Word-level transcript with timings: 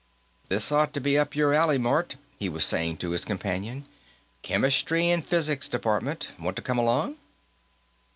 "This 0.49 0.71
ought 0.71 0.95
to 0.95 0.99
be 0.99 1.15
up 1.15 1.35
your 1.35 1.53
alley, 1.53 1.77
Mort," 1.77 2.15
he 2.39 2.49
was 2.49 2.65
saying 2.65 2.97
to 2.97 3.11
his 3.11 3.23
companion. 3.23 3.85
"Chemistry 4.41 5.11
and 5.11 5.23
physics 5.23 5.69
department. 5.69 6.31
Want 6.39 6.55
to 6.55 6.63
come 6.63 6.79
along?" 6.79 7.17